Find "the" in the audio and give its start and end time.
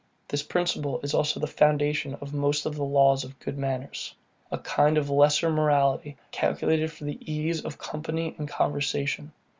1.39-1.45, 2.73-2.83, 7.03-7.19